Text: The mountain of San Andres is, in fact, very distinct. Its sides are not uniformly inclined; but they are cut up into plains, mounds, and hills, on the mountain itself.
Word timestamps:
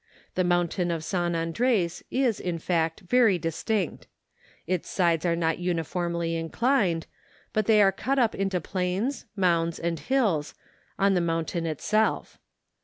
The 0.33 0.43
mountain 0.43 0.89
of 0.89 1.03
San 1.03 1.35
Andres 1.35 2.03
is, 2.09 2.39
in 2.39 2.57
fact, 2.57 3.01
very 3.01 3.37
distinct. 3.37 4.07
Its 4.65 4.89
sides 4.89 5.27
are 5.27 5.35
not 5.35 5.59
uniformly 5.59 6.35
inclined; 6.35 7.05
but 7.53 7.67
they 7.67 7.83
are 7.83 7.91
cut 7.91 8.17
up 8.17 8.33
into 8.33 8.59
plains, 8.59 9.27
mounds, 9.35 9.77
and 9.77 9.99
hills, 9.99 10.55
on 10.97 11.13
the 11.13 11.21
mountain 11.21 11.67
itself. 11.67 12.39